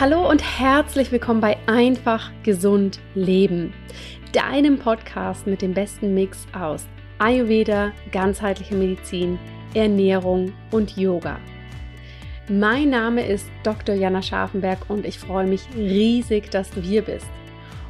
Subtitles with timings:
[0.00, 3.74] Hallo und herzlich willkommen bei Einfach Gesund Leben,
[4.32, 6.86] deinem Podcast mit dem besten Mix aus
[7.18, 9.38] Ayurveda, ganzheitliche Medizin,
[9.74, 11.38] Ernährung und Yoga.
[12.48, 13.94] Mein Name ist Dr.
[13.94, 17.28] Jana Scharfenberg und ich freue mich riesig, dass du hier bist.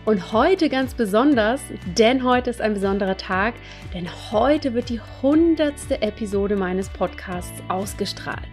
[0.05, 1.61] Und heute ganz besonders,
[1.97, 3.55] denn heute ist ein besonderer Tag,
[3.95, 8.49] denn heute wird die hundertste Episode meines Podcasts ausgestrahlt.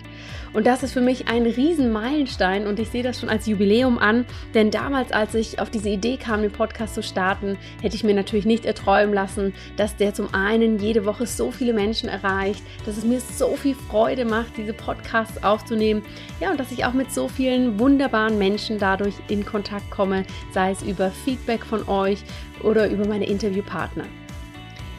[0.54, 4.26] Und das ist für mich ein Riesenmeilenstein und ich sehe das schon als Jubiläum an,
[4.54, 8.14] denn damals, als ich auf diese Idee kam, den Podcast zu starten, hätte ich mir
[8.14, 12.98] natürlich nicht erträumen lassen, dass der zum einen jede Woche so viele Menschen erreicht, dass
[12.98, 16.04] es mir so viel Freude macht, diese Podcasts aufzunehmen,
[16.40, 20.72] ja, und dass ich auch mit so vielen wunderbaren Menschen dadurch in Kontakt komme, sei
[20.72, 22.24] es über Feedback von euch
[22.64, 24.06] oder über meine Interviewpartner.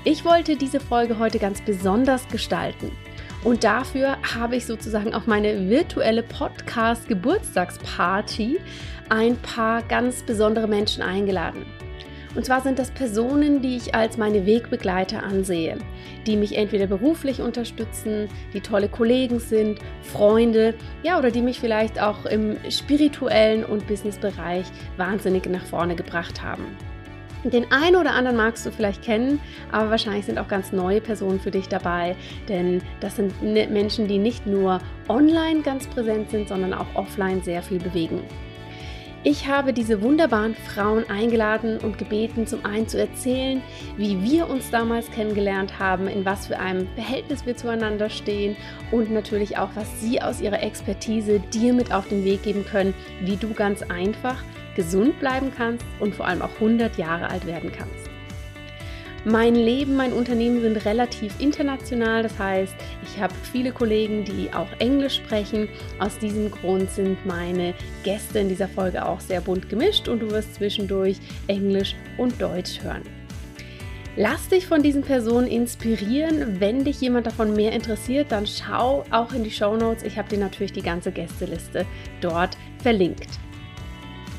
[0.05, 2.91] Ich wollte diese Folge heute ganz besonders gestalten.
[3.45, 8.59] Und dafür habe ich sozusagen auf meine virtuelle Podcast-Geburtstagsparty
[9.09, 11.65] ein paar ganz besondere Menschen eingeladen.
[12.35, 15.79] Und zwar sind das Personen, die ich als meine Wegbegleiter ansehe,
[16.27, 22.01] die mich entweder beruflich unterstützen, die tolle Kollegen sind, Freunde, ja, oder die mich vielleicht
[22.01, 24.67] auch im spirituellen und Businessbereich
[24.99, 26.65] wahnsinnig nach vorne gebracht haben.
[27.45, 31.39] Den einen oder anderen magst du vielleicht kennen, aber wahrscheinlich sind auch ganz neue Personen
[31.39, 32.17] für dich dabei,
[32.49, 37.43] denn das sind ne-, Menschen, die nicht nur online ganz präsent sind, sondern auch offline
[37.43, 38.21] sehr viel bewegen.
[39.25, 43.61] Ich habe diese wunderbaren Frauen eingeladen und gebeten, zum einen zu erzählen,
[43.97, 48.57] wie wir uns damals kennengelernt haben, in was für einem Verhältnis wir zueinander stehen
[48.93, 52.95] und natürlich auch, was sie aus ihrer Expertise dir mit auf den Weg geben können,
[53.21, 54.37] wie du ganz einfach
[54.79, 58.09] gesund bleiben kannst und vor allem auch 100 Jahre alt werden kannst.
[59.25, 64.69] Mein Leben, mein Unternehmen sind relativ international, das heißt, ich habe viele Kollegen, die auch
[64.79, 65.69] Englisch sprechen.
[65.99, 67.75] Aus diesem Grund sind meine
[68.05, 71.17] Gäste in dieser Folge auch sehr bunt gemischt und du wirst zwischendurch
[71.49, 73.03] Englisch und Deutsch hören.
[74.15, 76.61] Lass dich von diesen Personen inspirieren.
[76.61, 80.05] Wenn dich jemand davon mehr interessiert, dann schau auch in die Show Notes.
[80.05, 81.85] Ich habe dir natürlich die ganze Gästeliste
[82.21, 83.41] dort verlinkt.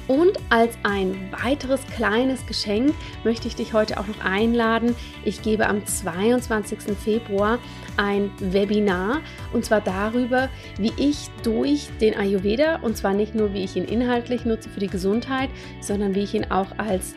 [0.09, 4.95] Und als ein weiteres kleines Geschenk möchte ich dich heute auch noch einladen.
[5.23, 6.97] Ich gebe am 22.
[6.97, 7.59] Februar
[7.95, 9.21] ein Webinar
[9.53, 10.49] und zwar darüber,
[10.79, 14.79] wie ich durch den Ayurveda und zwar nicht nur, wie ich ihn inhaltlich nutze für
[14.79, 17.13] die Gesundheit, sondern wie ich ihn auch als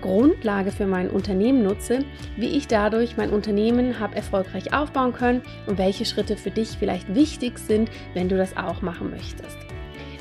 [0.00, 2.06] Grundlage für mein Unternehmen nutze,
[2.38, 7.14] wie ich dadurch mein Unternehmen habe erfolgreich aufbauen können und welche Schritte für dich vielleicht
[7.14, 9.69] wichtig sind, wenn du das auch machen möchtest.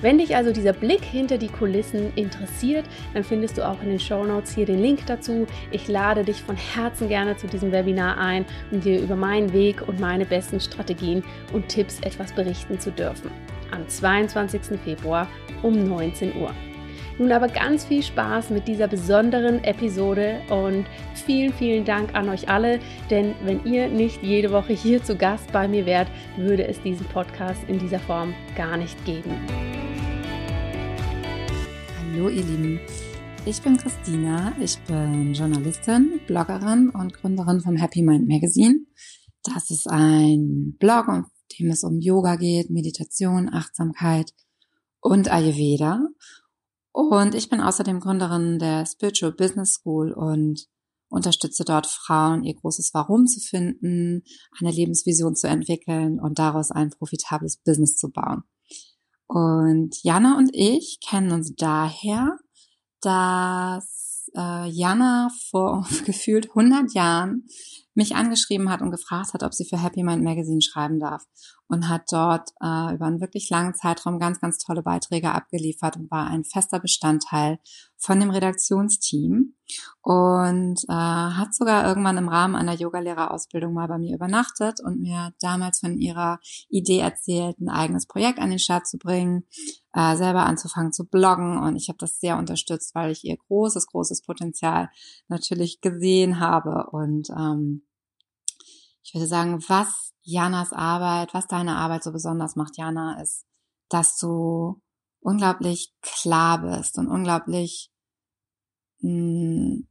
[0.02, 4.00] Wenn dich also dieser Blick hinter die Kulissen interessiert, dann findest du auch in den
[4.00, 5.46] Show Notes hier den Link dazu.
[5.72, 9.86] Ich lade dich von Herzen gerne zu diesem Webinar ein, um dir über meinen Weg
[9.88, 13.30] und meine besten Strategien und Tipps etwas berichten zu dürfen.
[13.72, 14.80] Am 22.
[14.84, 15.28] Februar
[15.64, 16.52] um 19 Uhr.
[17.20, 20.86] Nun aber ganz viel Spaß mit dieser besonderen Episode und
[21.26, 25.52] vielen, vielen Dank an euch alle, denn wenn ihr nicht jede Woche hier zu Gast
[25.52, 26.08] bei mir wärt,
[26.38, 29.32] würde es diesen Podcast in dieser Form gar nicht geben.
[32.00, 32.80] Hallo ihr Lieben,
[33.46, 38.78] ich bin Christina, ich bin Journalistin, Bloggerin und Gründerin vom Happy Mind Magazine.
[39.44, 41.26] Das ist ein Blog, in
[41.60, 44.32] dem es um Yoga geht, Meditation, Achtsamkeit
[45.02, 46.08] und Ayurveda.
[47.00, 50.66] Und ich bin außerdem Gründerin der Spiritual Business School und
[51.08, 54.24] unterstütze dort Frauen, ihr großes Warum zu finden,
[54.60, 58.44] eine Lebensvision zu entwickeln und daraus ein profitables Business zu bauen.
[59.28, 62.38] Und Jana und ich kennen uns daher,
[63.00, 67.48] dass äh, Jana vor gefühlt 100 Jahren
[67.94, 71.26] mich angeschrieben hat und gefragt hat, ob sie für Happy Mind Magazine schreiben darf.
[71.68, 76.10] Und hat dort äh, über einen wirklich langen Zeitraum ganz, ganz tolle Beiträge abgeliefert und
[76.10, 77.60] war ein fester Bestandteil
[77.96, 79.54] von dem Redaktionsteam.
[80.02, 85.32] Und äh, hat sogar irgendwann im Rahmen einer Yogalehrerausbildung mal bei mir übernachtet und mir
[85.42, 86.40] damals von ihrer
[86.70, 89.44] Idee erzählt, ein eigenes Projekt an den Start zu bringen,
[89.94, 91.60] äh, selber anzufangen zu bloggen.
[91.60, 94.90] Und ich habe das sehr unterstützt, weil ich ihr großes, großes Potenzial
[95.28, 96.88] natürlich gesehen habe.
[96.92, 97.84] Und ähm,
[99.04, 103.46] ich würde sagen, was Janas Arbeit, was deine Arbeit so besonders macht, Jana, ist,
[103.90, 104.82] dass du
[105.22, 107.92] unglaublich klar bist und unglaublich
[109.00, 109.88] mh, mm,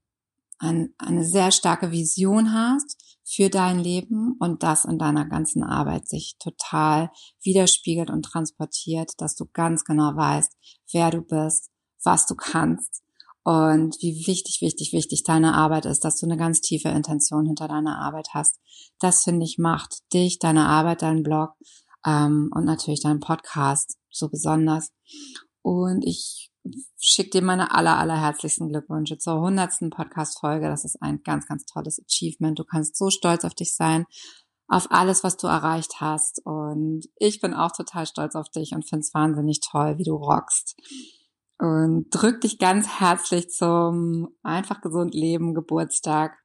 [0.61, 6.09] ein, eine sehr starke Vision hast für dein Leben und das in deiner ganzen Arbeit
[6.09, 7.11] sich total
[7.43, 10.57] widerspiegelt und transportiert, dass du ganz genau weißt,
[10.93, 11.71] wer du bist,
[12.03, 13.03] was du kannst
[13.49, 17.67] und wie wichtig, wichtig, wichtig deine Arbeit ist, dass du eine ganz tiefe Intention hinter
[17.67, 18.61] deiner Arbeit hast.
[19.01, 21.55] Das finde ich macht dich, deine Arbeit, deinen Blog
[22.05, 24.93] ähm, und natürlich deinen Podcast so besonders.
[25.63, 26.51] Und ich
[27.01, 30.69] schicke dir meine aller, allerherzlichsten Glückwünsche zur hundertsten Podcast-Folge.
[30.69, 32.59] Das ist ein ganz, ganz tolles Achievement.
[32.59, 34.05] Du kannst so stolz auf dich sein,
[34.67, 36.43] auf alles, was du erreicht hast.
[36.45, 40.17] Und ich bin auch total stolz auf dich und finde es wahnsinnig toll, wie du
[40.17, 40.77] rockst.
[41.59, 46.39] Und drück dich ganz herzlich zum einfach gesund Leben Geburtstag.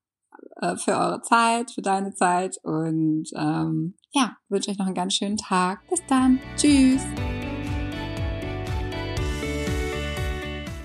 [0.60, 5.14] äh, für eure Zeit, für deine Zeit und ähm, ja, wünsche euch noch einen ganz
[5.14, 5.86] schönen Tag.
[5.88, 6.40] Bis dann.
[6.56, 7.02] Tschüss.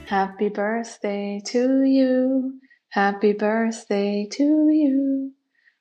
[0.08, 2.60] Happy birthday to you.
[2.90, 5.32] Happy birthday to you.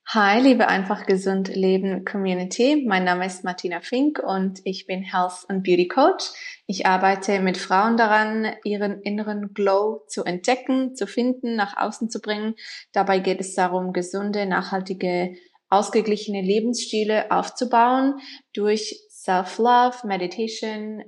[0.06, 2.86] Hi, liebe Einfach Gesund Leben Community.
[2.88, 6.24] Mein Name ist Martina Fink und ich bin Health and Beauty Coach.
[6.66, 12.22] Ich arbeite mit Frauen daran, ihren inneren Glow zu entdecken, zu finden, nach außen zu
[12.22, 12.54] bringen.
[12.92, 15.34] Dabei geht es darum, gesunde, nachhaltige,
[15.68, 18.20] ausgeglichene Lebensstile aufzubauen
[18.54, 21.02] durch Self-Love, Meditation,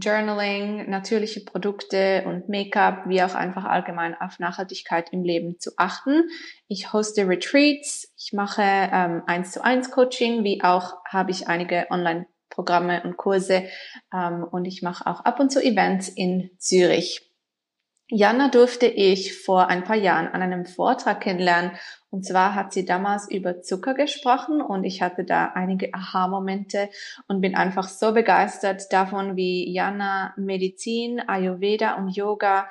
[0.00, 6.28] Journaling, natürliche Produkte und Make-up, wie auch einfach allgemein auf Nachhaltigkeit im Leben zu achten.
[6.68, 11.86] Ich hoste Retreats, ich mache ähm, 1 zu 1 Coaching, wie auch habe ich einige
[11.90, 13.64] Online-Programme und Kurse
[14.12, 17.27] ähm, und ich mache auch ab und zu Events in Zürich.
[18.10, 21.72] Jana durfte ich vor ein paar Jahren an einem Vortrag kennenlernen.
[22.10, 26.88] Und zwar hat sie damals über Zucker gesprochen und ich hatte da einige Aha-Momente
[27.26, 32.66] und bin einfach so begeistert davon, wie Jana Medizin, Ayurveda und Yoga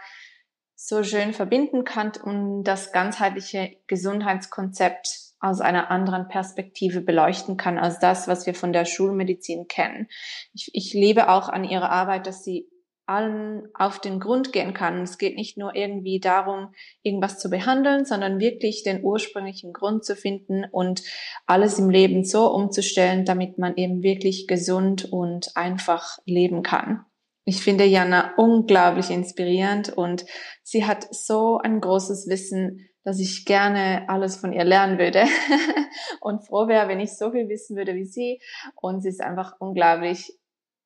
[0.74, 8.00] so schön verbinden kann und das ganzheitliche Gesundheitskonzept aus einer anderen Perspektive beleuchten kann als
[8.00, 10.08] das, was wir von der Schulmedizin kennen.
[10.54, 12.68] Ich, ich liebe auch an ihrer Arbeit, dass sie
[13.08, 15.02] allen auf den Grund gehen kann.
[15.02, 20.16] Es geht nicht nur irgendwie darum, irgendwas zu behandeln, sondern wirklich den ursprünglichen Grund zu
[20.16, 21.02] finden und
[21.46, 27.06] alles im Leben so umzustellen, damit man eben wirklich gesund und einfach leben kann.
[27.46, 30.26] Ich finde Jana unglaublich inspirierend und
[30.64, 35.24] sie hat so ein großes Wissen, dass ich gerne alles von ihr lernen würde
[36.20, 38.42] und froh wäre, wenn ich so viel wissen würde wie sie.
[38.76, 40.37] Und sie ist einfach unglaublich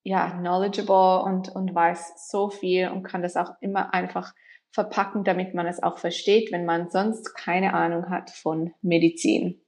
[0.04, 4.34] ja, knowledgeable und, und weiß so viel und kann das auch immer einfach
[4.72, 9.62] verpacken, damit man es auch versteht, wenn man sonst keine Ahnung hat von Medizin.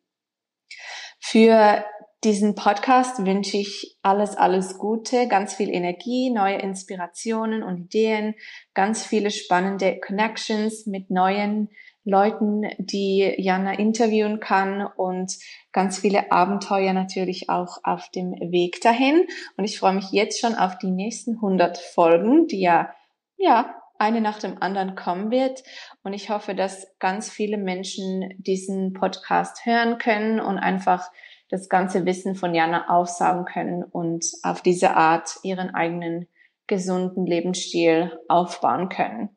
[1.20, 1.84] Für
[2.24, 8.36] diesen Podcast wünsche ich alles, alles Gute, ganz viel Energie, neue Inspirationen und Ideen,
[8.74, 11.70] ganz viele spannende Connections mit neuen
[12.06, 15.38] Leuten, die Jana interviewen kann und
[15.72, 19.26] ganz viele Abenteuer natürlich auch auf dem Weg dahin.
[19.56, 22.94] Und ich freue mich jetzt schon auf die nächsten 100 Folgen, die ja,
[23.38, 25.64] ja, eine nach dem anderen kommen wird.
[26.04, 31.10] Und ich hoffe, dass ganz viele Menschen diesen Podcast hören können und einfach
[31.50, 36.28] das ganze Wissen von Jana aufsaugen können und auf diese Art ihren eigenen
[36.68, 39.30] gesunden Lebensstil aufbauen können.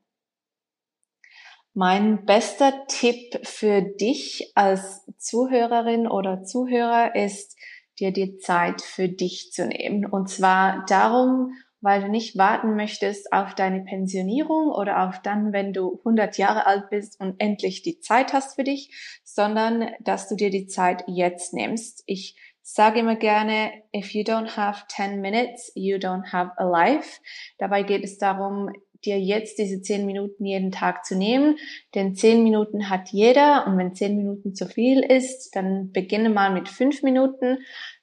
[1.79, 7.55] Mein bester Tipp für dich als Zuhörerin oder Zuhörer ist,
[8.01, 10.07] dir die Zeit für dich zu nehmen.
[10.07, 11.53] Und zwar darum,
[11.83, 16.65] weil du nicht warten möchtest auf deine Pensionierung oder auf dann, wenn du 100 Jahre
[16.65, 21.05] alt bist und endlich die Zeit hast für dich, sondern dass du dir die Zeit
[21.07, 22.03] jetzt nimmst.
[22.07, 27.21] Ich sage immer gerne, if you don't have 10 minutes, you don't have a life.
[27.59, 28.73] Dabei geht es darum,
[29.05, 31.57] dir jetzt diese zehn Minuten jeden Tag zu nehmen,
[31.95, 36.53] denn zehn Minuten hat jeder und wenn zehn Minuten zu viel ist, dann beginne mal
[36.53, 37.59] mit fünf Minuten.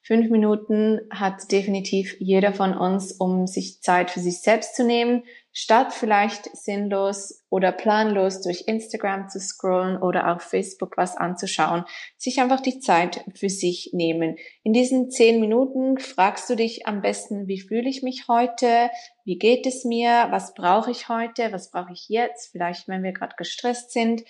[0.06, 5.24] Fünf Minuten hat definitiv jeder von uns, um sich Zeit für sich selbst zu nehmen,
[5.54, 11.86] statt vielleicht sinnlos oder planlos durch Instagram zu scrollen oder auf Facebook was anzuschauen,
[12.18, 14.38] sich einfach die Zeit für sich nehmen.
[14.64, 18.90] In diesen zehn Minuten fragst du dich am besten, wie fühle ich mich heute?
[19.26, 23.14] Wie geht es mir, was brauche ich heute, was brauche ich jetzt, vielleicht wenn wir
[23.14, 24.24] gerade gestresst sind,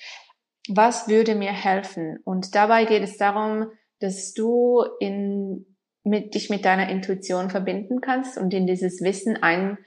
[0.69, 2.19] was würde mir helfen?
[2.23, 3.67] Und dabei geht es darum,
[4.00, 5.65] dass du in,
[6.03, 9.77] mit, dich mit deiner Intuition verbinden kannst und in dieses Wissen ein,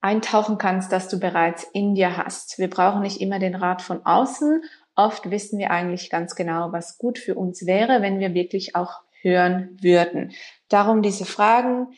[0.00, 2.58] eintauchen kannst, das du bereits in dir hast.
[2.58, 4.62] Wir brauchen nicht immer den Rat von außen.
[4.94, 9.00] Oft wissen wir eigentlich ganz genau, was gut für uns wäre, wenn wir wirklich auch
[9.22, 10.32] hören würden.
[10.68, 11.88] Darum diese Fragen,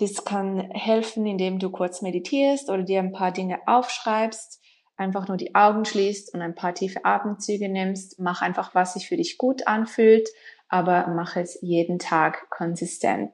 [0.00, 4.60] das kann helfen, indem du kurz meditierst oder dir ein paar Dinge aufschreibst,
[4.96, 8.18] einfach nur die Augen schließt und ein paar tiefe Atemzüge nimmst.
[8.18, 10.28] Mach einfach, was sich für dich gut anfühlt,
[10.68, 13.32] aber mach es jeden Tag konsistent.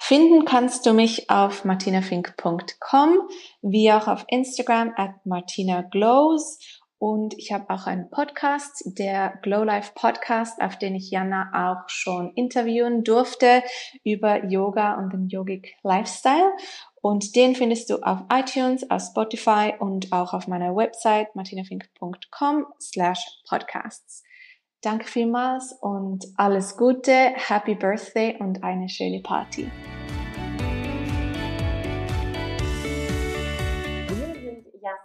[0.00, 3.28] Finden kannst du mich auf martinafink.com,
[3.62, 6.58] wie auch auf Instagram at martinaglows
[6.98, 11.88] und ich habe auch einen Podcast, der Glow Life Podcast, auf den ich Jana auch
[11.88, 13.62] schon interviewen durfte
[14.04, 16.50] über Yoga und den Yogic Lifestyle.
[17.00, 23.24] Und den findest du auf iTunes, auf Spotify und auch auf meiner Website martinafink.com slash
[23.48, 24.24] podcasts.
[24.80, 29.70] Danke vielmals und alles Gute, Happy Birthday und eine schöne Party.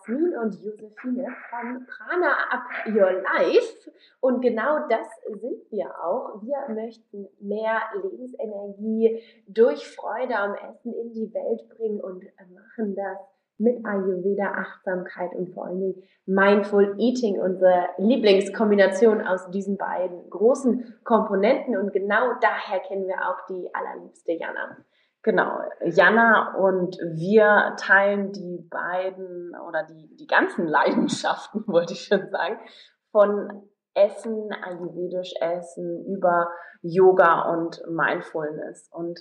[0.03, 3.91] Jasmin und Josephine von Prana Up Your Life.
[4.19, 6.41] Und genau das sind wir auch.
[6.41, 13.17] Wir möchten mehr Lebensenergie durch Freude am Essen in die Welt bringen und machen das
[13.59, 20.95] mit Ayurveda, Achtsamkeit und vor allen Dingen Mindful Eating, unsere Lieblingskombination aus diesen beiden großen
[21.03, 21.77] Komponenten.
[21.77, 24.77] Und genau daher kennen wir auch die allerliebste Jana.
[25.23, 32.29] Genau, Jana und wir teilen die beiden oder die, die ganzen Leidenschaften, wollte ich schon
[32.29, 32.59] sagen,
[33.11, 36.49] von Essen, ayurvedisch Essen, über
[36.81, 38.89] Yoga und Mindfulness.
[38.91, 39.19] Und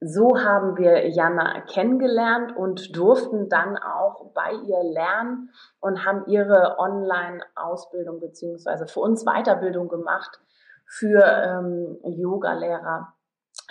[0.00, 6.78] so haben wir Jana kennengelernt und durften dann auch bei ihr lernen und haben ihre
[6.78, 10.40] Online-Ausbildung beziehungsweise für uns Weiterbildung gemacht
[10.86, 13.14] für ähm, Yoga-Lehrer,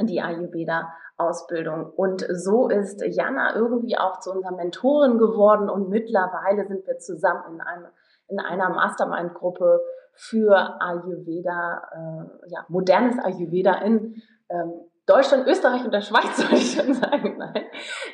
[0.06, 1.92] die Ayurveda Ausbildung.
[1.96, 7.42] Und so ist Jana irgendwie auch zu unserer Mentorin geworden und mittlerweile sind wir zusammen
[7.54, 7.88] in, einem,
[8.28, 9.82] in einer Mastermind-Gruppe
[10.14, 14.74] für Ayurveda, äh, ja, modernes Ayurveda in ähm,
[15.08, 17.66] Deutschland, Österreich und der Schweiz, soll ich schon sagen, nein,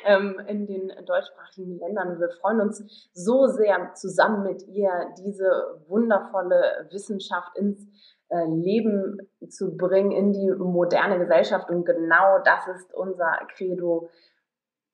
[0.04, 2.18] ähm, in den deutschsprachigen Ländern.
[2.18, 7.86] Wir freuen uns so sehr, zusammen mit ihr diese wundervolle Wissenschaft ins
[8.30, 11.70] Leben zu bringen in die moderne Gesellschaft.
[11.70, 14.08] Und genau das ist unser Credo.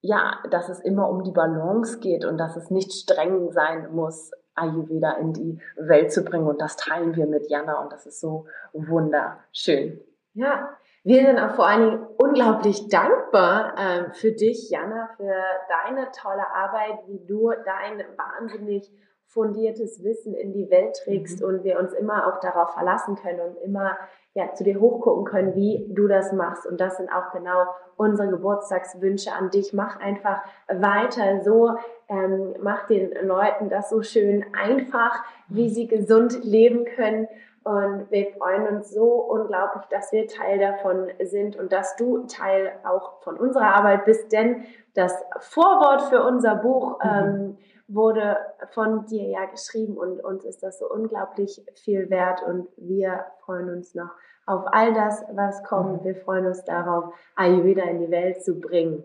[0.03, 4.31] Ja, dass es immer um die Balance geht und dass es nicht streng sein muss,
[4.55, 6.47] Ayurveda in die Welt zu bringen.
[6.47, 10.01] Und das teilen wir mit Jana und das ist so wunderschön.
[10.33, 10.71] Ja,
[11.03, 15.35] wir sind auch vor allen Dingen unglaublich dankbar ähm, für dich, Jana, für
[15.69, 18.91] deine tolle Arbeit, wie du dein wahnsinnig
[19.31, 21.47] fundiertes Wissen in die Welt trägst mhm.
[21.47, 23.97] und wir uns immer auch darauf verlassen können und immer
[24.35, 26.67] ja, zu dir hochgucken können, wie du das machst.
[26.67, 29.73] Und das sind auch genau unsere Geburtstagswünsche an dich.
[29.73, 31.77] Mach einfach weiter so,
[32.09, 37.29] ähm, mach den Leuten das so schön einfach, wie sie gesund leben können.
[37.63, 42.73] Und wir freuen uns so unglaublich, dass wir Teil davon sind und dass du Teil
[42.85, 47.11] auch von unserer Arbeit bist, denn das Vorwort für unser Buch mhm.
[47.11, 47.59] ähm,
[47.95, 48.37] wurde
[48.73, 53.71] von dir ja geschrieben und uns ist das so unglaublich viel wert und wir freuen
[53.71, 54.11] uns noch
[54.47, 56.05] auf all das, was kommt.
[56.05, 59.05] Wir freuen uns darauf, Ayurveda in die Welt zu bringen.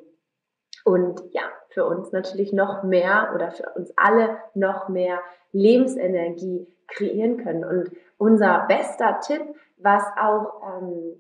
[0.84, 5.20] Und ja, für uns natürlich noch mehr oder für uns alle noch mehr
[5.52, 7.64] Lebensenergie kreieren können.
[7.64, 9.42] Und unser bester Tipp,
[9.78, 11.20] was auch ähm,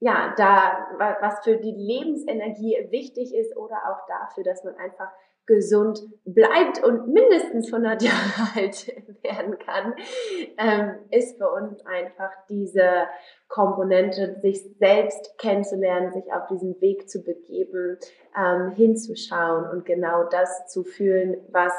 [0.00, 5.10] ja, da, was für die Lebensenergie wichtig ist oder auch dafür, dass man einfach
[5.46, 8.88] gesund bleibt und mindestens 100 Jahre alt
[9.22, 9.94] werden kann,
[10.58, 13.06] ähm, ist für uns einfach diese
[13.48, 17.98] Komponente, sich selbst kennenzulernen, sich auf diesen Weg zu begeben,
[18.36, 21.72] ähm, hinzuschauen und genau das zu fühlen, was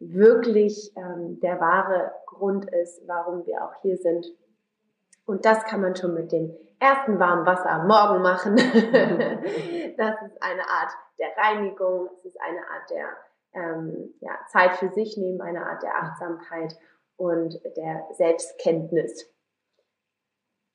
[0.00, 4.26] wirklich ähm, der wahre Grund ist, warum wir auch hier sind.
[5.24, 8.56] Und das kann man schon mit dem ersten warmen Wasser am Morgen machen.
[9.96, 13.08] das ist eine Art der Reinigung, es ist eine Art der
[13.54, 16.76] ähm, ja, Zeit für sich nehmen, eine Art der Achtsamkeit
[17.16, 19.30] und der Selbstkenntnis.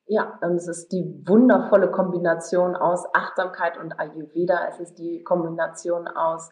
[0.06, 4.66] Ja, und es ist die wundervolle Kombination aus Achtsamkeit und Ayurveda.
[4.68, 6.50] Es ist die Kombination aus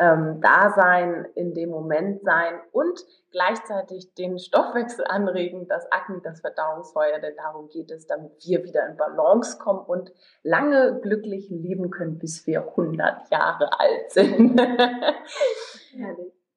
[0.00, 6.40] ähm, da sein, in dem Moment sein und gleichzeitig den Stoffwechsel anregen, das Akne, das
[6.40, 10.10] Verdauungsfeuer, denn darum geht es, damit wir wieder in Balance kommen und
[10.42, 14.58] lange glücklich leben können, bis wir 100 Jahre alt sind.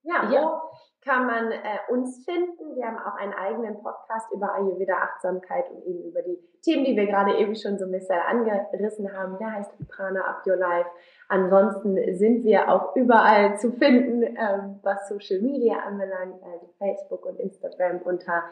[0.04, 0.62] ja, ja
[1.04, 1.58] kann man äh,
[1.90, 2.76] uns finden.
[2.76, 6.96] Wir haben auch einen eigenen Podcast über Ayurveda Achtsamkeit und eben über die Themen, die
[6.96, 9.38] wir gerade eben schon so ein bisschen angerissen haben.
[9.38, 10.90] Der heißt Prana Up Your Life.
[11.28, 17.40] Ansonsten sind wir auch überall zu finden, ähm, was Social Media anbelangt, also Facebook und
[17.40, 18.44] Instagram unter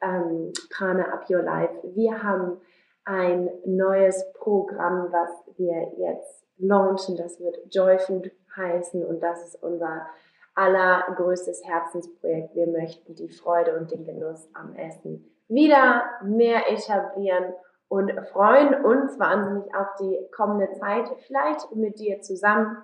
[0.00, 1.74] ähm, Prana Up Your Life.
[1.94, 2.60] Wir haben
[3.04, 7.16] ein neues Programm, was wir jetzt launchen.
[7.16, 10.06] Das wird Joy Food heißen und das ist unser
[10.54, 12.54] allergrößtes Herzensprojekt.
[12.54, 17.52] Wir möchten die Freude und den Genuss am Essen wieder mehr etablieren
[17.88, 22.76] und freuen uns wahnsinnig auf die kommende Zeit, vielleicht mit dir zusammen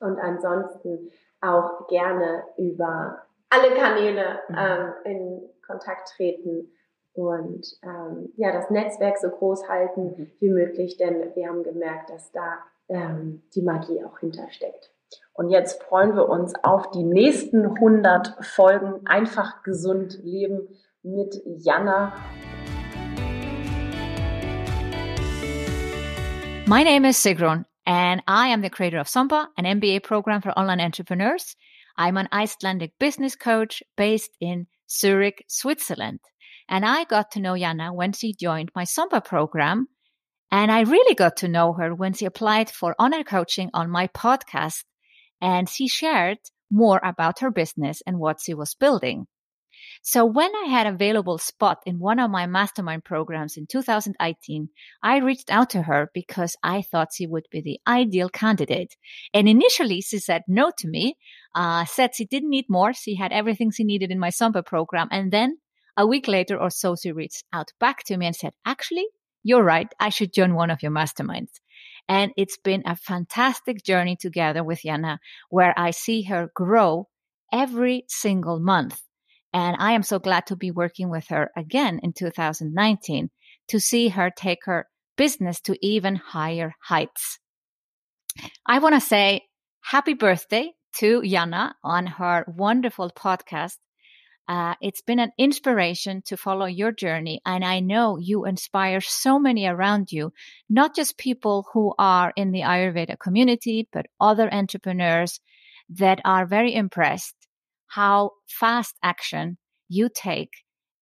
[0.00, 4.56] und ansonsten auch gerne über alle Kanäle mhm.
[4.56, 6.72] ähm, in Kontakt treten
[7.14, 10.30] und ähm, ja das Netzwerk so groß halten mhm.
[10.38, 14.92] wie möglich, denn wir haben gemerkt, dass da ähm, die Magie auch hintersteckt.
[15.32, 20.68] Und jetzt freuen wir uns auf die nächsten 100 Folgen Einfach gesund leben
[21.02, 22.12] mit Jana.
[26.66, 30.50] My name is Sigrun and I am the creator of Sompa, an MBA program for
[30.50, 31.56] online entrepreneurs.
[31.96, 36.20] I'm an Icelandic business coach based in Zurich, Switzerland.
[36.68, 39.86] And I got to know Jana when she joined my Sompa program.
[40.50, 44.08] And I really got to know her when she applied for honor coaching on my
[44.08, 44.84] podcast
[45.40, 46.38] and she shared
[46.70, 49.26] more about her business and what she was building.
[50.02, 54.68] So when I had available spot in one of my mastermind programs in 2018,
[55.02, 58.96] I reached out to her because I thought she would be the ideal candidate.
[59.34, 61.16] And initially she said no to me,
[61.54, 62.92] uh, said she didn't need more.
[62.92, 65.08] She had everything she needed in my Samba program.
[65.10, 65.58] And then
[65.96, 69.06] a week later or so, she reached out back to me and said, actually,
[69.42, 69.88] you're right.
[69.98, 71.60] I should join one of your masterminds.
[72.08, 75.18] And it's been a fantastic journey together with Yana,
[75.50, 77.08] where I see her grow
[77.52, 79.00] every single month.
[79.52, 83.30] And I am so glad to be working with her again in 2019
[83.68, 87.38] to see her take her business to even higher heights.
[88.66, 89.42] I want to say
[89.80, 93.76] happy birthday to Yana on her wonderful podcast
[94.48, 97.40] uh, it's been an inspiration to follow your journey.
[97.44, 100.32] And I know you inspire so many around you,
[100.70, 105.38] not just people who are in the Ayurveda community, but other entrepreneurs
[105.90, 107.34] that are very impressed
[107.88, 109.56] how fast action
[109.88, 110.52] you take.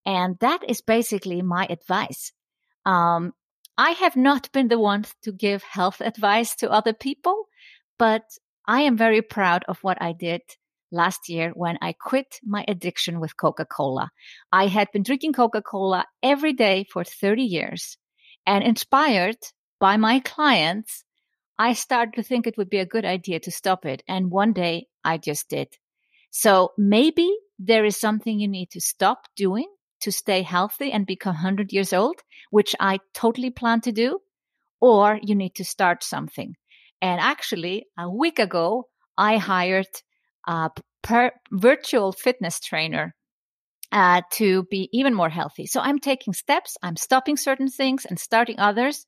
[0.05, 2.33] And that is basically my advice.
[2.85, 3.33] Um,
[3.77, 7.45] I have not been the one to give health advice to other people,
[7.99, 8.23] but
[8.67, 10.43] I am very proud of what I did
[10.91, 14.11] last year when I quit my addiction with Coca Cola.
[14.53, 17.97] I had been drinking Coca Cola every day for 30 years
[18.47, 19.39] and inspired
[19.81, 21.05] by my clients,
[21.59, 24.03] I started to think it would be a good idea to stop it.
[24.07, 25.69] And one day I just did.
[26.31, 29.67] So maybe there is something you need to stop doing
[30.01, 32.17] to stay healthy and become 100 years old,
[32.51, 34.21] which I totally plan to do,
[34.81, 36.55] or you need to start something.
[37.01, 39.89] And actually, a week ago, I hired
[40.47, 40.69] uh,
[41.03, 43.15] per virtual fitness trainer
[43.93, 45.67] uh, to be even more healthy.
[45.67, 49.07] So I'm taking steps, I'm stopping certain things and starting others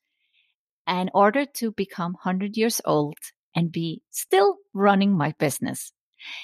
[0.89, 3.19] in order to become 100 years old
[3.55, 5.93] and be still running my business.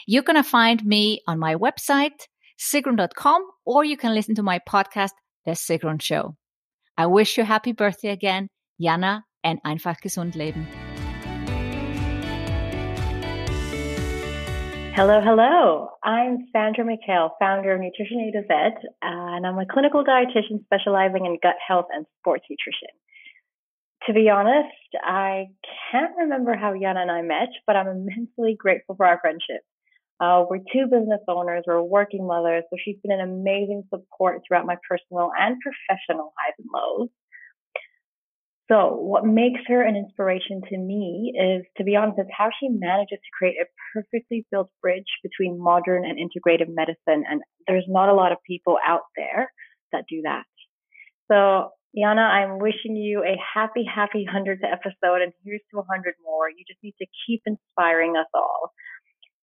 [0.06, 2.28] You're going to find me on my website,
[2.58, 5.12] sigrun.com, or you can listen to my podcast,
[5.44, 6.36] The Sigrun Show.
[6.96, 8.48] I wish you happy birthday again,
[8.80, 10.66] Jana, and einfach gesund leben.
[14.96, 15.88] Hello, hello.
[16.04, 21.26] I'm Sandra McHale, founder of Nutrition A to Z, and I'm a clinical dietitian specializing
[21.26, 22.94] in gut health and sports nutrition.
[24.06, 24.70] To be honest,
[25.02, 25.46] I
[25.90, 29.62] can't remember how Yana and I met, but I'm immensely grateful for our friendship.
[30.20, 34.64] Uh, we're two business owners, we're working mothers, so she's been an amazing support throughout
[34.64, 37.08] my personal and professional highs and lows.
[38.70, 42.68] So what makes her an inspiration to me is, to be honest, is how she
[42.70, 47.24] manages to create a perfectly built bridge between modern and integrative medicine.
[47.28, 49.52] And there's not a lot of people out there
[49.92, 50.44] that do that.
[51.30, 56.48] So, Yana, I'm wishing you a happy, happy 100th episode, and here's to 100 more.
[56.48, 58.72] You just need to keep inspiring us all.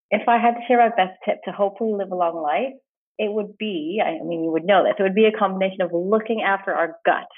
[0.10, 2.73] If I had to share my best tip to hopefully live a long life,
[3.17, 5.91] it would be, I mean, you would know this, it would be a combination of
[5.93, 7.29] looking after our gut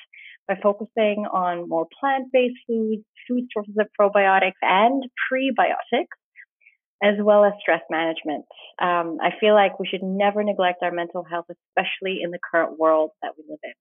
[0.47, 6.13] by focusing on more plant based foods, food sources of probiotics and prebiotics,
[7.01, 8.45] as well as stress management.
[8.81, 12.77] Um, I feel like we should never neglect our mental health, especially in the current
[12.77, 13.71] world that we live in.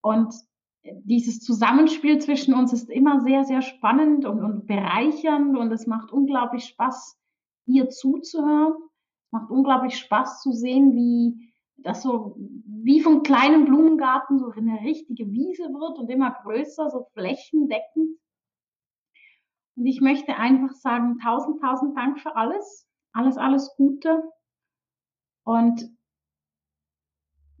[0.00, 0.34] und
[0.82, 6.12] dieses Zusammenspiel zwischen uns ist immer sehr, sehr spannend und, und bereichernd und es macht
[6.12, 7.18] unglaublich Spaß,
[7.66, 8.74] ihr zuzuhören.
[9.26, 14.80] Es macht unglaublich Spaß zu sehen, wie das so wie vom kleinen Blumengarten so eine
[14.80, 18.18] richtige Wiese wird und immer größer, so flächendeckend.
[19.76, 22.88] Und ich möchte einfach sagen, tausend, tausend Dank für alles.
[23.12, 24.22] Alles, alles Gute.
[25.44, 25.88] Und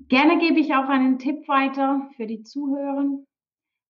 [0.08, 3.04] gerne gebe ich auch einen Tipp weiter für die Zuhörer,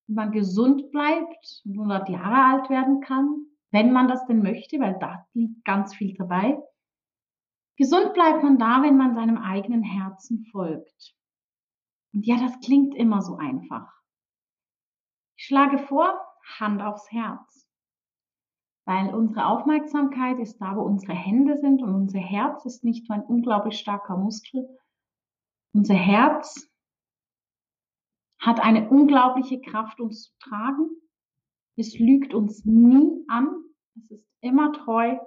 [0.06, 4.80] wie man gesund bleibt und 100 Jahre alt werden kann, wenn man das denn möchte,
[4.80, 6.58] weil da liegt ganz viel dabei.
[7.76, 11.14] Gesund bleibt man da, wenn man seinem eigenen Herzen folgt.
[12.12, 13.92] Und ja, das klingt immer so einfach.
[15.36, 16.20] Ich schlage vor,
[16.58, 17.68] Hand aufs Herz.
[18.84, 23.18] Weil unsere Aufmerksamkeit ist da, wo unsere Hände sind und unser Herz ist nicht nur
[23.18, 24.66] ein unglaublich starker Muskel.
[25.72, 26.68] Unser Herz
[28.40, 30.90] hat eine unglaubliche Kraft, uns zu tragen.
[31.76, 33.48] Es lügt uns nie an.
[33.96, 35.18] Es ist immer treu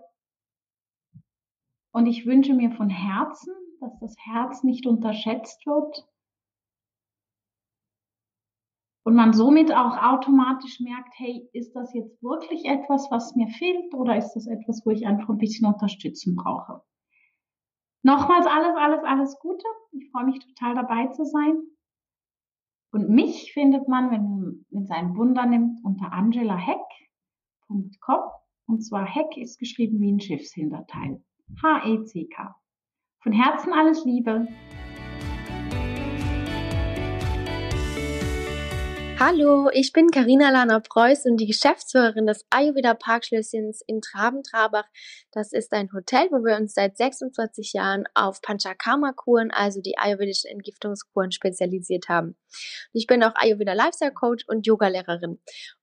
[1.92, 6.08] und ich wünsche mir von Herzen, dass das Herz nicht unterschätzt wird
[9.04, 13.94] und man somit auch automatisch merkt, hey, ist das jetzt wirklich etwas, was mir fehlt
[13.94, 16.82] oder ist das etwas, wo ich einfach ein bisschen Unterstützung brauche?
[18.04, 19.64] Nochmals alles, alles, alles Gute.
[19.92, 21.62] Ich freue mich total dabei zu sein.
[22.92, 27.94] Und mich findet man, wenn, wenn es ein Wunder nimmt, unter angelaheck.com.
[28.68, 31.24] Und zwar Heck ist geschrieben wie ein Schiffshinterteil.
[31.62, 32.56] H-E-C-K.
[33.22, 34.48] Von Herzen alles Liebe.
[39.24, 44.86] Hallo, ich bin Karina Lana Preuß und die Geschäftsführerin des Ayurveda Parkschlösschens in Traben-Trabach.
[45.32, 50.50] Das ist ein Hotel, wo wir uns seit 46 Jahren auf Panchakarma-Kuren, also die ayurvedischen
[50.50, 52.36] Entgiftungskuren, spezialisiert haben.
[52.94, 55.40] Ich bin auch Ayurveda Lifestyle Coach und Yogalehrerin.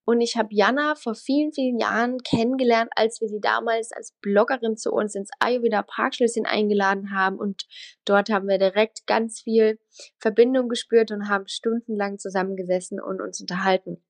[0.09, 4.79] Und ich habe Jana vor vielen, vielen Jahren kennengelernt, als wir sie damals als Bloggerin
[4.79, 7.37] zu uns ins Ayurveda Parkschlösschen eingeladen haben.
[7.37, 7.67] Und
[8.07, 9.79] dort haben wir direkt ganz viel
[10.19, 14.03] Verbindung gespürt und haben stundenlang zusammengesessen und uns unterhalten.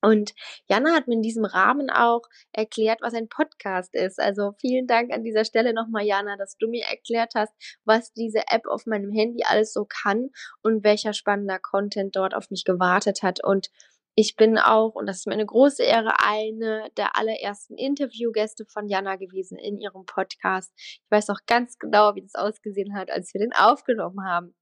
[0.00, 0.32] Und
[0.68, 4.20] Jana hat mir in diesem Rahmen auch erklärt, was ein Podcast ist.
[4.20, 7.52] Also vielen Dank an dieser Stelle nochmal, Jana, dass du mir erklärt hast,
[7.84, 10.30] was diese App auf meinem Handy alles so kann
[10.62, 13.42] und welcher spannender Content dort auf mich gewartet hat.
[13.42, 13.70] Und
[14.18, 18.88] ich bin auch, und das ist mir eine große Ehre, eine der allerersten Interviewgäste von
[18.88, 20.72] Jana gewesen in ihrem Podcast.
[20.74, 24.54] Ich weiß auch ganz genau, wie das ausgesehen hat, als wir den aufgenommen haben.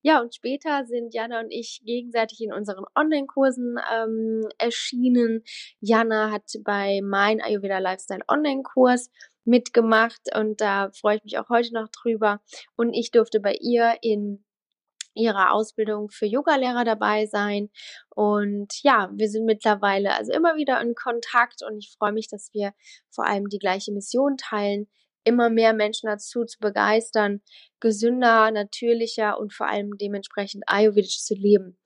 [0.00, 5.42] Ja, und später sind Jana und ich gegenseitig in unseren Online-Kursen ähm, erschienen.
[5.80, 9.10] Jana hat bei mein Ayurveda Lifestyle Online-Kurs
[9.44, 12.40] mitgemacht und da freue ich mich auch heute noch drüber.
[12.76, 14.44] Und ich durfte bei ihr in
[15.20, 17.70] ihrer Ausbildung für Yogalehrer dabei sein.
[18.08, 22.50] Und ja, wir sind mittlerweile also immer wieder in Kontakt und ich freue mich, dass
[22.52, 22.72] wir
[23.10, 24.88] vor allem die gleiche Mission teilen,
[25.24, 27.42] immer mehr Menschen dazu zu begeistern,
[27.78, 31.78] gesünder, natürlicher und vor allem dementsprechend ayurvedisch zu leben.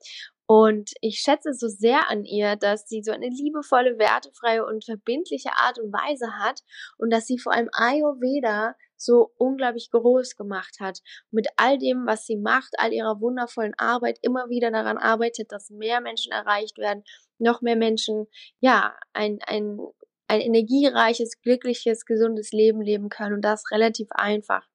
[0.47, 5.49] Und ich schätze so sehr an ihr, dass sie so eine liebevolle, wertefreie und verbindliche
[5.55, 6.61] Art und Weise hat
[6.97, 10.99] und dass sie vor allem Ayurveda so unglaublich groß gemacht hat.
[11.31, 15.69] mit all dem, was sie macht, all ihrer wundervollen Arbeit, immer wieder daran arbeitet, dass
[15.69, 17.03] mehr Menschen erreicht werden,
[17.37, 18.27] noch mehr Menschen,
[18.59, 19.79] ja, ein, ein
[20.27, 24.67] ein energiereiches, glückliches, gesundes Leben leben können und das relativ einfach.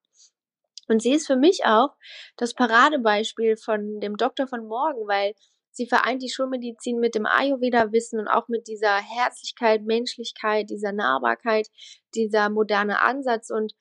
[0.89, 1.91] Und sie ist für mich auch
[2.37, 5.35] das Paradebeispiel von dem Doktor von morgen, weil
[5.71, 11.69] sie vereint die Schulmedizin mit dem Ayurveda-Wissen und auch mit dieser Herzlichkeit, Menschlichkeit, dieser Nahbarkeit,
[12.15, 13.51] dieser moderne Ansatz.
[13.51, 13.73] Und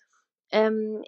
[0.52, 1.04] ähm,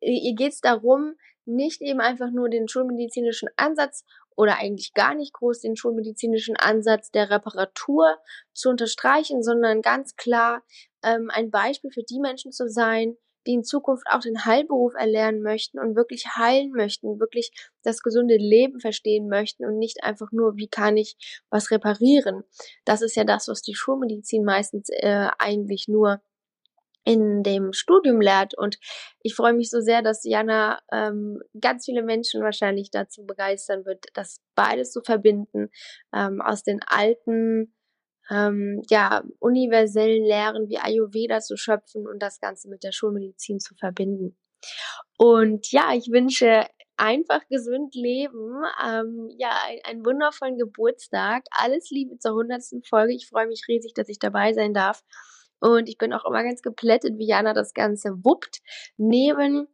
[0.00, 4.04] ihr geht es darum, nicht eben einfach nur den schulmedizinischen Ansatz
[4.36, 8.16] oder eigentlich gar nicht groß den schulmedizinischen Ansatz der Reparatur
[8.52, 10.62] zu unterstreichen, sondern ganz klar
[11.02, 15.42] ähm, ein Beispiel für die Menschen zu sein, die in Zukunft auch den Heilberuf erlernen
[15.42, 20.56] möchten und wirklich heilen möchten, wirklich das gesunde Leben verstehen möchten und nicht einfach nur,
[20.56, 21.16] wie kann ich
[21.48, 22.44] was reparieren.
[22.84, 26.20] Das ist ja das, was die Schulmedizin meistens äh, eigentlich nur
[27.04, 28.56] in dem Studium lehrt.
[28.56, 28.78] Und
[29.22, 34.06] ich freue mich so sehr, dass Jana ähm, ganz viele Menschen wahrscheinlich dazu begeistern wird,
[34.14, 35.70] das beides zu verbinden,
[36.14, 37.74] ähm, aus den alten
[38.30, 43.74] ähm, ja, universellen Lehren wie Ayurveda zu schöpfen und das Ganze mit der Schulmedizin zu
[43.74, 44.36] verbinden.
[45.16, 51.44] Und ja, ich wünsche einfach gesund leben, ähm, ja, ein, einen wundervollen Geburtstag.
[51.50, 53.14] Alles Liebe zur hundertsten Folge.
[53.14, 55.02] Ich freue mich riesig, dass ich dabei sein darf.
[55.60, 58.60] Und ich bin auch immer ganz geplättet, wie Jana das Ganze wuppt.
[58.96, 59.68] Neben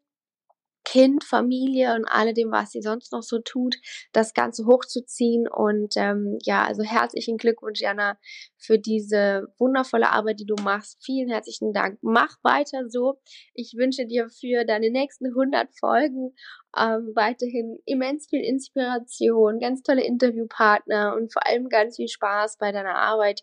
[0.86, 3.74] Kind, Familie und alledem, was sie sonst noch so tut,
[4.12, 5.48] das Ganze hochzuziehen.
[5.48, 8.18] Und ähm, ja, also herzlichen Glückwunsch, Jana,
[8.56, 10.98] für diese wundervolle Arbeit, die du machst.
[11.04, 11.98] Vielen herzlichen Dank.
[12.02, 13.18] Mach weiter so.
[13.52, 16.34] Ich wünsche dir für deine nächsten 100 Folgen
[16.78, 22.70] ähm, weiterhin immens viel Inspiration, ganz tolle Interviewpartner und vor allem ganz viel Spaß bei
[22.70, 23.42] deiner Arbeit,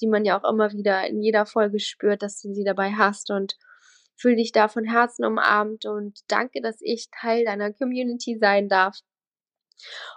[0.00, 3.30] die man ja auch immer wieder in jeder Folge spürt, dass du sie dabei hast
[3.30, 3.56] und
[4.16, 8.98] Fühl dich da von Herzen umarmt und danke, dass ich Teil deiner Community sein darf.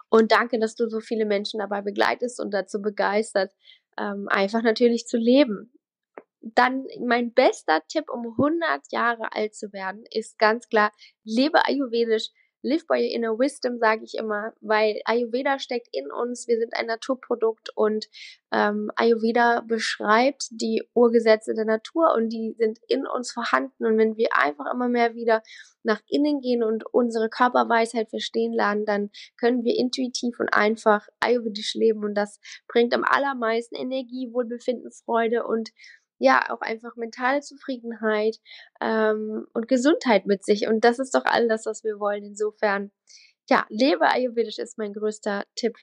[0.10, 3.52] Und danke, dass du so viele Menschen dabei begleitest und dazu begeistert,
[3.98, 5.74] ähm, einfach natürlich zu leben.
[6.42, 10.92] Dann mein bester Tipp, um 100 Jahre alt zu werden, ist ganz klar,
[11.24, 12.30] lebe ayurvedisch,
[12.64, 16.74] Live by your inner wisdom, sage ich immer, weil Ayurveda steckt in uns, wir sind
[16.76, 18.08] ein Naturprodukt und
[18.52, 23.86] ähm, Ayurveda beschreibt die Urgesetze der Natur und die sind in uns vorhanden.
[23.86, 25.44] Und wenn wir einfach immer mehr wieder
[25.84, 31.76] nach innen gehen und unsere Körperweisheit verstehen lernen, dann können wir intuitiv und einfach ayurvedisch
[31.76, 35.70] leben und das bringt am allermeisten Energie, Wohlbefinden, Freude und
[36.20, 38.38] ja auch einfach mentale Zufriedenheit
[38.82, 40.68] ähm, und Gesundheit mit sich.
[40.68, 42.24] Und das ist doch all das, was wir wollen.
[42.24, 42.92] Insofern,
[43.50, 45.78] ja, lebe Ayurvedisch ist mein größter Tipp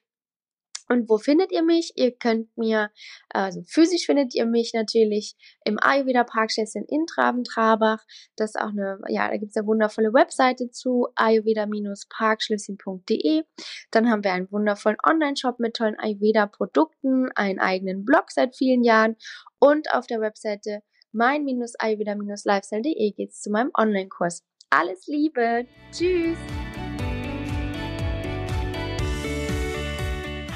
[0.87, 1.93] und wo findet ihr mich?
[1.95, 2.91] Ihr könnt mir,
[3.29, 8.03] also physisch findet ihr mich natürlich im Ayurveda Parkschlösschen in Traben-Trabach.
[8.35, 13.41] Das ist auch eine, ja, da gibt's eine wundervolle Webseite zu, ayurveda-parkschlösschen.de.
[13.89, 19.15] Dann haben wir einen wundervollen Online-Shop mit tollen Ayurveda-Produkten, einen eigenen Blog seit vielen Jahren
[19.59, 24.45] und auf der Webseite mein-ayurveda-lifestyle.de geht's zu meinem Online-Kurs.
[24.69, 25.67] Alles Liebe!
[25.91, 26.37] Tschüss!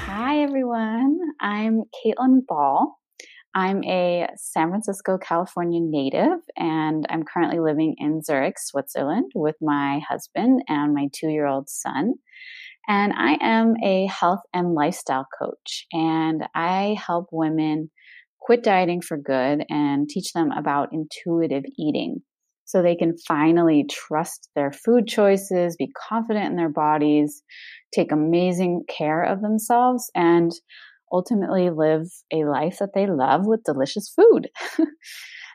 [0.06, 1.18] Hi, everyone.
[1.40, 2.96] I'm Caitlin Ball.
[3.54, 10.00] I'm a San Francisco, California native, and I'm currently living in Zurich, Switzerland with my
[10.08, 12.14] husband and my two year old son.
[12.86, 17.90] And I am a health and lifestyle coach, and I help women
[18.50, 22.20] quit dieting for good and teach them about intuitive eating
[22.64, 27.44] so they can finally trust their food choices, be confident in their bodies,
[27.94, 30.50] take amazing care of themselves, and
[31.12, 34.48] ultimately live a life that they love with delicious food.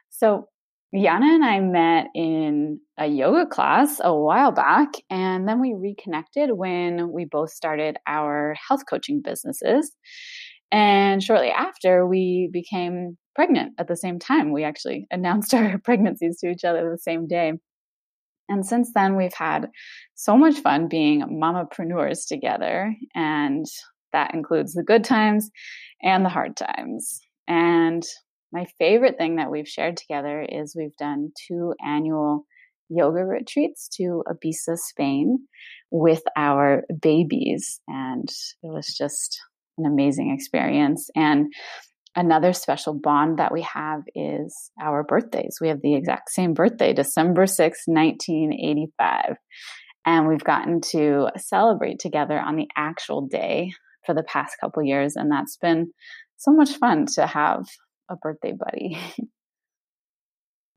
[0.09, 0.47] so,
[0.95, 6.51] Yana and I met in a yoga class a while back, and then we reconnected
[6.53, 9.91] when we both started our health coaching businesses.
[10.71, 14.51] And shortly after, we became pregnant at the same time.
[14.51, 17.53] We actually announced our pregnancies to each other the same day.
[18.47, 19.69] And since then, we've had
[20.13, 22.95] so much fun being mamapreneurs together.
[23.15, 23.65] And
[24.13, 25.49] that includes the good times
[26.01, 27.19] and the hard times.
[27.47, 28.03] And
[28.51, 32.45] my favorite thing that we've shared together is we've done two annual
[32.89, 35.39] yoga retreats to Ibiza, Spain
[35.91, 37.81] with our babies.
[37.87, 38.29] And
[38.63, 39.39] it was just
[39.77, 41.09] an amazing experience.
[41.15, 41.53] And
[42.15, 45.57] another special bond that we have is our birthdays.
[45.59, 49.35] We have the exact same birthday, December 6, 1985.
[50.05, 53.71] And we've gotten to celebrate together on the actual day
[54.05, 55.15] for the past couple years.
[55.15, 55.91] And that's been
[56.37, 57.65] so much fun to have
[58.09, 58.97] a birthday buddy.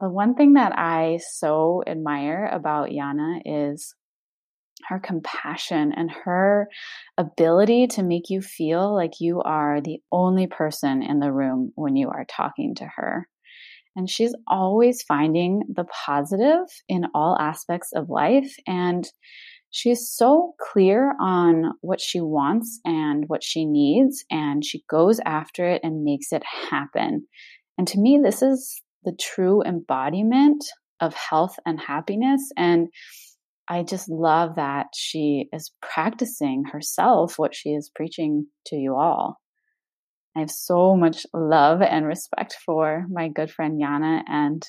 [0.00, 3.94] the one thing that I so admire about Yana is
[4.88, 6.68] her compassion and her
[7.16, 11.96] ability to make you feel like you are the only person in the room when
[11.96, 13.28] you are talking to her.
[13.96, 18.54] And she's always finding the positive in all aspects of life.
[18.66, 19.04] And
[19.70, 24.24] she's so clear on what she wants and what she needs.
[24.30, 27.26] And she goes after it and makes it happen.
[27.76, 30.64] And to me, this is the true embodiment
[31.00, 32.50] of health and happiness.
[32.56, 32.88] And
[33.68, 39.38] I just love that she is practicing herself what she is preaching to you all.
[40.34, 44.62] I have so much love and respect for my good friend Yana, and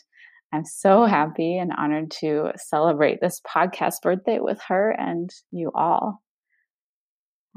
[0.52, 6.22] I'm so happy and honored to celebrate this podcast birthday with her and you all.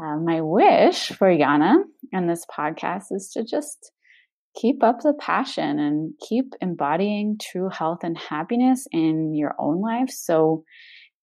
[0.00, 3.92] Uh, my wish for Yana and this podcast is to just
[4.54, 10.10] keep up the passion and keep embodying true health and happiness in your own life
[10.10, 10.64] so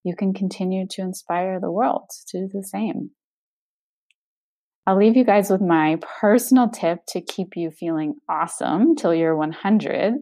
[0.03, 3.12] you can continue to inspire the world to do the same.
[4.88, 9.35] I'll leave you guys with my personal tip to keep you feeling awesome till you're
[9.35, 10.13] 100.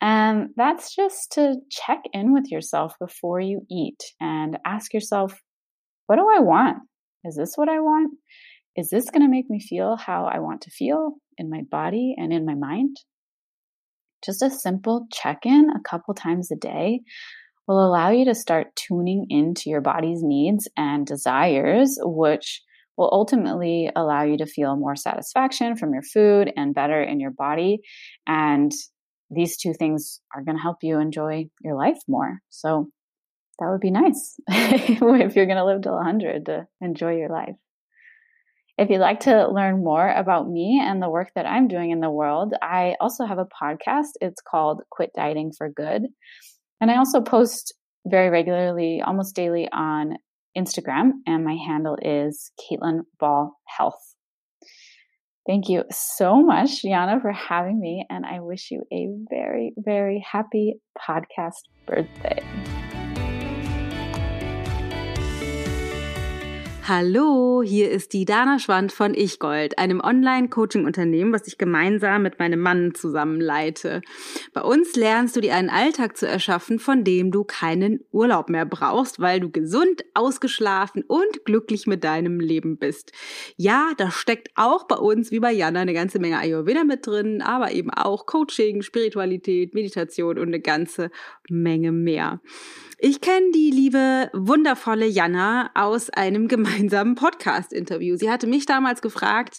[0.00, 5.34] And that's just to check in with yourself before you eat and ask yourself,
[6.06, 6.78] what do I want?
[7.24, 8.12] Is this what I want?
[8.76, 12.14] Is this going to make me feel how I want to feel in my body
[12.16, 12.96] and in my mind?
[14.24, 17.00] Just a simple check in a couple times a day
[17.66, 22.62] will allow you to start tuning into your body's needs and desires, which
[22.96, 27.30] will ultimately allow you to feel more satisfaction from your food and better in your
[27.30, 27.80] body.
[28.26, 28.72] And
[29.30, 32.40] these two things are going to help you enjoy your life more.
[32.50, 32.88] So
[33.58, 37.54] that would be nice if you're going to live till 100 to enjoy your life.
[38.78, 42.00] If you'd like to learn more about me and the work that I'm doing in
[42.00, 44.12] the world, I also have a podcast.
[44.20, 46.06] It's called Quit Dieting for Good.
[46.82, 50.16] And I also post very regularly, almost daily on
[50.58, 54.16] Instagram, and my handle is Caitlin Ball Health.
[55.46, 60.26] Thank you so much, Yana, for having me, and I wish you a very, very
[60.28, 62.42] happy podcast birthday.
[66.88, 72.58] Hallo, hier ist die Dana Schwand von Ichgold, einem Online-Coaching-Unternehmen, was ich gemeinsam mit meinem
[72.58, 74.02] Mann zusammen leite.
[74.52, 78.66] Bei uns lernst du dir einen Alltag zu erschaffen, von dem du keinen Urlaub mehr
[78.66, 83.12] brauchst, weil du gesund, ausgeschlafen und glücklich mit deinem Leben bist.
[83.56, 87.42] Ja, da steckt auch bei uns, wie bei Jana, eine ganze Menge Ayurveda mit drin,
[87.42, 91.12] aber eben auch Coaching, Spiritualität, Meditation und eine ganze
[91.48, 92.40] Menge mehr.
[93.04, 98.14] Ich kenne die liebe, wundervolle Jana aus einem gemeinsamen Podcast-Interview.
[98.14, 99.58] Sie hatte mich damals gefragt,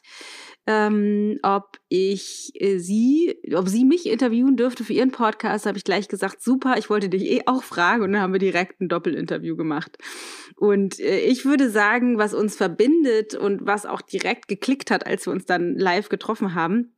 [0.66, 5.66] ähm, ob ich äh, sie, ob sie mich interviewen dürfte für ihren Podcast.
[5.66, 8.32] Da habe ich gleich gesagt, super, ich wollte dich eh auch fragen und dann haben
[8.32, 9.98] wir direkt ein Doppelinterview gemacht.
[10.56, 15.28] Und äh, ich würde sagen, was uns verbindet und was auch direkt geklickt hat, als
[15.28, 16.93] wir uns dann live getroffen haben,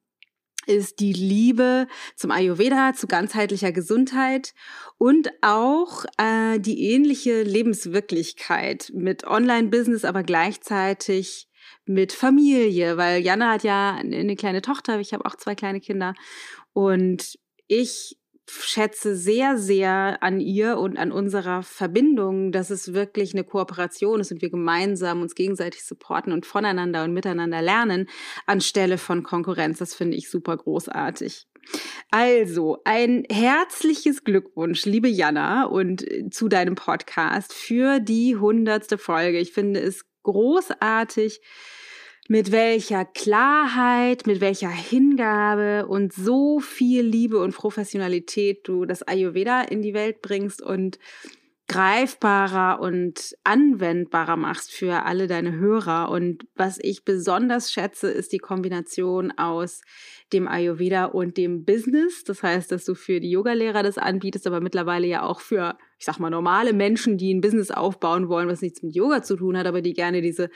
[0.65, 4.53] ist die Liebe zum Ayurveda, zu ganzheitlicher Gesundheit
[4.97, 11.47] und auch äh, die ähnliche Lebenswirklichkeit mit Online-Business, aber gleichzeitig
[11.85, 16.15] mit Familie, weil Jana hat ja eine kleine Tochter, ich habe auch zwei kleine Kinder
[16.73, 18.17] und ich
[18.47, 24.31] schätze sehr, sehr an ihr und an unserer Verbindung, dass es wirklich eine Kooperation ist
[24.31, 28.07] und wir gemeinsam uns gegenseitig supporten und voneinander und miteinander lernen,
[28.45, 29.79] anstelle von Konkurrenz.
[29.79, 31.47] Das finde ich super großartig.
[32.11, 39.39] Also, ein herzliches Glückwunsch, liebe Jana, und äh, zu deinem Podcast für die hundertste Folge.
[39.39, 41.41] Ich finde es großartig,
[42.27, 49.61] mit welcher Klarheit, mit welcher Hingabe und so viel Liebe und Professionalität du das Ayurveda
[49.61, 50.97] in die Welt bringst und
[51.67, 56.09] greifbarer und anwendbarer machst für alle deine Hörer.
[56.11, 59.81] Und was ich besonders schätze, ist die Kombination aus
[60.31, 62.23] dem Ayurveda und dem Business.
[62.23, 66.05] Das heißt, dass du für die Yogalehrer das anbietest, aber mittlerweile ja auch für, ich
[66.05, 69.57] sag mal, normale Menschen, die ein Business aufbauen wollen, was nichts mit Yoga zu tun
[69.57, 70.51] hat, aber die gerne diese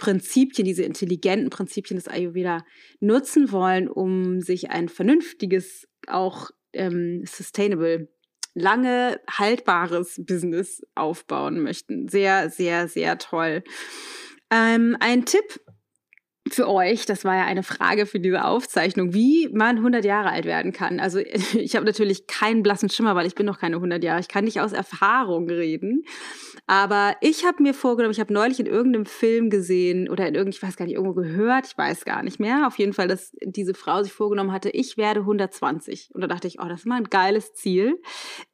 [0.00, 2.64] Prinzipien, diese intelligenten Prinzipien des Ayurveda
[3.00, 8.08] nutzen wollen, um sich ein vernünftiges, auch ähm, sustainable
[8.54, 12.08] lange haltbares Business aufbauen möchten.
[12.08, 13.62] Sehr, sehr, sehr toll.
[14.50, 15.60] Ähm, ein Tipp
[16.54, 20.44] für euch, das war ja eine Frage für diese Aufzeichnung, wie man 100 Jahre alt
[20.44, 21.00] werden kann.
[21.00, 21.18] Also
[21.54, 24.20] ich habe natürlich keinen blassen Schimmer, weil ich bin noch keine 100 Jahre.
[24.20, 26.04] Ich kann nicht aus Erfahrung reden.
[26.66, 30.54] Aber ich habe mir vorgenommen, ich habe neulich in irgendeinem Film gesehen oder in irgend,
[30.54, 32.66] ich weiß gar nicht, irgendwo gehört, ich weiß gar nicht mehr.
[32.66, 36.10] Auf jeden Fall, dass diese Frau sich vorgenommen hatte, ich werde 120.
[36.14, 38.00] Und da dachte ich, oh, das ist mal ein geiles Ziel.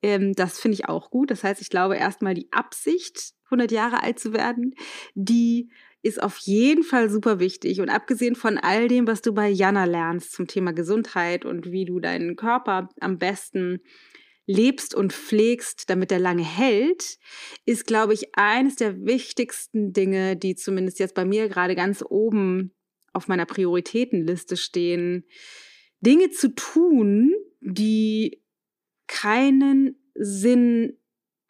[0.03, 1.31] Ähm, das finde ich auch gut.
[1.31, 4.75] Das heißt, ich glaube erstmal die Absicht, 100 Jahre alt zu werden,
[5.15, 5.71] die
[6.07, 7.81] ist auf jeden Fall super wichtig.
[7.81, 11.85] Und abgesehen von all dem, was du bei Jana lernst zum Thema Gesundheit und wie
[11.85, 13.81] du deinen Körper am besten
[14.47, 17.19] lebst und pflegst, damit er lange hält,
[17.65, 22.73] ist, glaube ich, eines der wichtigsten Dinge, die zumindest jetzt bei mir gerade ganz oben
[23.13, 25.25] auf meiner Prioritätenliste stehen,
[26.01, 28.43] Dinge zu tun, die
[29.09, 30.99] keinen Sinn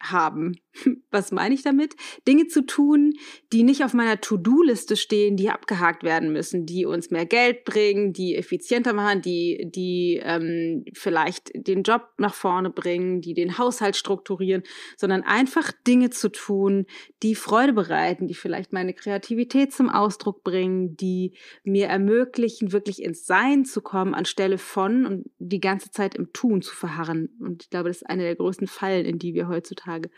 [0.01, 0.57] haben.
[1.11, 1.95] Was meine ich damit?
[2.27, 3.15] Dinge zu tun,
[3.53, 8.13] die nicht auf meiner To-Do-Liste stehen, die abgehakt werden müssen, die uns mehr Geld bringen,
[8.13, 13.97] die effizienter machen, die, die ähm, vielleicht den Job nach vorne bringen, die den Haushalt
[13.97, 14.63] strukturieren,
[14.97, 16.87] sondern einfach Dinge zu tun,
[17.23, 23.27] die Freude bereiten, die vielleicht meine Kreativität zum Ausdruck bringen, die mir ermöglichen, wirklich ins
[23.27, 27.31] Sein zu kommen, anstelle von und die ganze Zeit im Tun zu verharren.
[27.41, 30.11] Und ich glaube, das ist eine der größten Fallen, in die wir heutzutage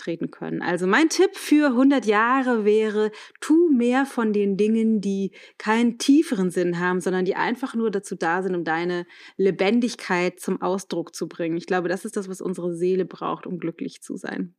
[0.00, 0.62] treten können.
[0.62, 6.50] Also mein Tipp für 100 Jahre wäre, tu mehr von den Dingen, die keinen tieferen
[6.50, 11.28] Sinn haben, sondern die einfach nur dazu da sind, um deine Lebendigkeit zum Ausdruck zu
[11.28, 11.56] bringen.
[11.56, 14.54] Ich glaube, das ist das, was unsere Seele braucht, um glücklich zu sein.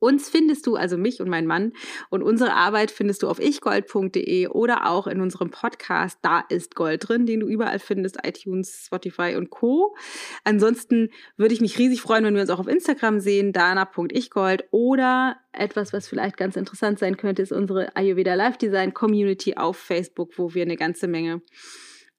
[0.00, 1.72] Uns findest du, also mich und mein Mann,
[2.08, 7.08] und unsere Arbeit findest du auf ichgold.de oder auch in unserem Podcast Da ist Gold
[7.08, 9.94] drin, den du überall findest, iTunes, Spotify und Co.
[10.42, 15.36] Ansonsten würde ich mich riesig freuen, wenn wir uns auch auf Instagram sehen, dana.ichgold oder
[15.52, 20.38] etwas, was vielleicht ganz interessant sein könnte, ist unsere Ayurveda Live Design Community auf Facebook,
[20.38, 21.42] wo wir eine ganze Menge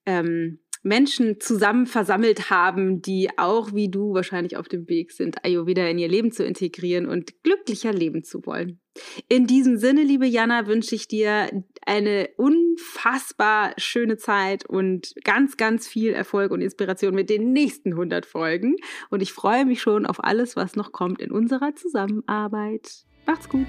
[0.06, 5.86] ähm, Menschen zusammen versammelt haben, die auch wie du wahrscheinlich auf dem Weg sind, Ayurveda
[5.86, 8.80] in ihr Leben zu integrieren und glücklicher leben zu wollen.
[9.28, 11.48] In diesem Sinne, liebe Jana, wünsche ich dir
[11.86, 18.26] eine unfassbar schöne Zeit und ganz, ganz viel Erfolg und Inspiration mit den nächsten 100
[18.26, 18.76] Folgen.
[19.08, 23.06] Und ich freue mich schon auf alles, was noch kommt in unserer Zusammenarbeit.
[23.24, 23.66] Macht's gut!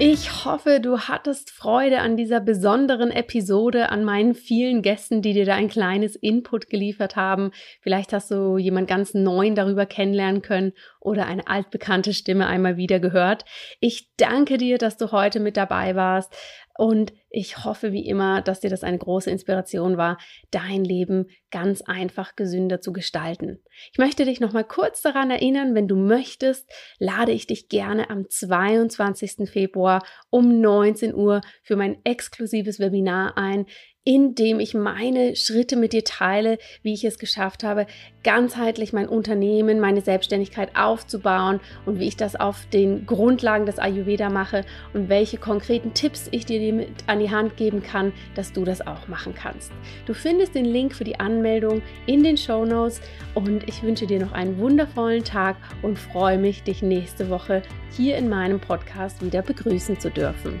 [0.00, 5.44] Ich hoffe, du hattest Freude an dieser besonderen Episode, an meinen vielen Gästen, die dir
[5.44, 7.52] da ein kleines Input geliefert haben.
[7.80, 12.98] Vielleicht hast du jemand ganz neuen darüber kennenlernen können oder eine altbekannte Stimme einmal wieder
[12.98, 13.44] gehört.
[13.78, 16.36] Ich danke dir, dass du heute mit dabei warst.
[16.76, 20.18] Und ich hoffe wie immer, dass dir das eine große Inspiration war,
[20.52, 23.60] dein Leben ganz einfach gesünder zu gestalten.
[23.92, 28.08] Ich möchte dich noch mal kurz daran erinnern, wenn du möchtest, lade ich dich gerne
[28.08, 29.50] am 22.
[29.50, 33.66] Februar um 19 Uhr für mein exklusives Webinar ein,
[34.04, 37.86] indem ich meine Schritte mit dir teile, wie ich es geschafft habe,
[38.22, 44.28] ganzheitlich mein Unternehmen, meine Selbstständigkeit aufzubauen und wie ich das auf den Grundlagen des Ayurveda
[44.28, 48.86] mache und welche konkreten Tipps ich dir an die Hand geben kann, dass du das
[48.86, 49.72] auch machen kannst.
[50.06, 53.00] Du findest den Link für die Anmeldung in den Show Notes
[53.34, 57.62] und ich wünsche dir noch einen wundervollen Tag und freue mich, dich nächste Woche
[57.96, 60.60] hier in meinem Podcast wieder begrüßen zu dürfen.